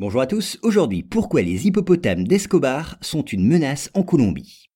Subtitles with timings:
[0.00, 4.66] Bonjour à tous, aujourd'hui pourquoi les hippopotames d'Escobar sont une menace en Colombie?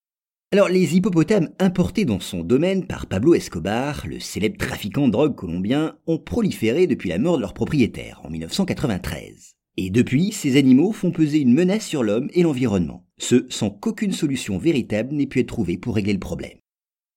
[0.51, 5.37] Alors les hippopotames importés dans son domaine par Pablo Escobar, le célèbre trafiquant de drogue
[5.37, 9.53] colombien, ont proliféré depuis la mort de leur propriétaire en 1993.
[9.77, 14.11] Et depuis, ces animaux font peser une menace sur l'homme et l'environnement, ce sans qu'aucune
[14.11, 16.59] solution véritable n'ait pu être trouvée pour régler le problème.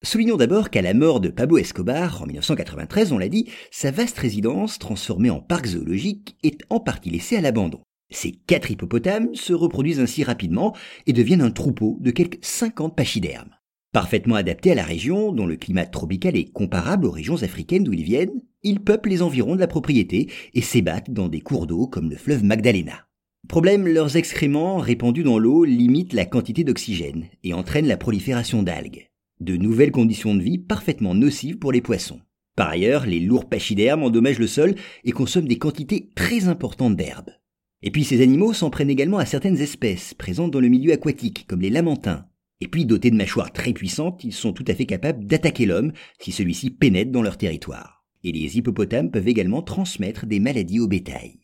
[0.03, 4.19] Soulignons d'abord qu'à la mort de Pablo Escobar en 1993, on l'a dit, sa vaste
[4.19, 7.81] résidence, transformée en parc zoologique, est en partie laissée à l'abandon.
[8.09, 10.75] Ces quatre hippopotames se reproduisent ainsi rapidement
[11.07, 13.55] et deviennent un troupeau de quelques 50 pachydermes.
[13.91, 17.93] Parfaitement adaptés à la région, dont le climat tropical est comparable aux régions africaines d'où
[17.93, 21.87] ils viennent, ils peuplent les environs de la propriété et s'ébattent dans des cours d'eau
[21.87, 23.07] comme le fleuve Magdalena.
[23.47, 29.07] Problème, leurs excréments répandus dans l'eau limitent la quantité d'oxygène et entraînent la prolifération d'algues.
[29.39, 32.19] De nouvelles conditions de vie parfaitement nocives pour les poissons.
[32.55, 37.31] Par ailleurs, les lourds pachydermes endommagent le sol et consomment des quantités très importantes d'herbes.
[37.85, 41.45] Et puis ces animaux s'en prennent également à certaines espèces présentes dans le milieu aquatique,
[41.47, 42.25] comme les lamantins.
[42.59, 45.93] Et puis dotés de mâchoires très puissantes, ils sont tout à fait capables d'attaquer l'homme
[46.19, 48.03] si celui-ci pénètre dans leur territoire.
[48.23, 51.37] Et les hippopotames peuvent également transmettre des maladies au bétail.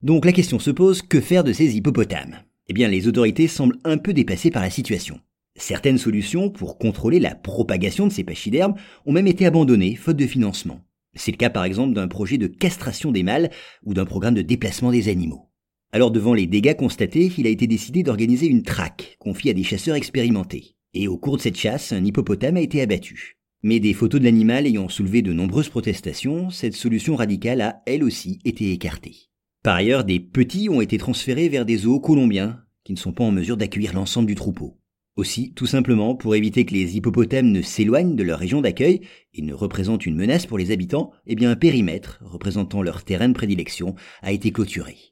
[0.00, 2.38] Donc la question se pose, que faire de ces hippopotames?
[2.68, 5.20] Eh bien les autorités semblent un peu dépassées par la situation.
[5.56, 10.26] Certaines solutions pour contrôler la propagation de ces pachydermes ont même été abandonnées faute de
[10.26, 10.80] financement.
[11.14, 13.50] C'est le cas par exemple d'un projet de castration des mâles
[13.84, 15.51] ou d'un programme de déplacement des animaux.
[15.94, 19.62] Alors devant les dégâts constatés, il a été décidé d'organiser une traque confiée à des
[19.62, 20.74] chasseurs expérimentés.
[20.94, 23.36] Et au cours de cette chasse, un hippopotame a été abattu.
[23.62, 28.04] Mais des photos de l'animal ayant soulevé de nombreuses protestations, cette solution radicale a, elle
[28.04, 29.28] aussi, été écartée.
[29.62, 33.24] Par ailleurs, des petits ont été transférés vers des zoos colombiens, qui ne sont pas
[33.24, 34.78] en mesure d'accueillir l'ensemble du troupeau.
[35.16, 39.02] Aussi, tout simplement, pour éviter que les hippopotames ne s'éloignent de leur région d'accueil
[39.34, 43.28] et ne représentent une menace pour les habitants, eh bien un périmètre représentant leur terrain
[43.28, 45.11] de prédilection a été clôturé.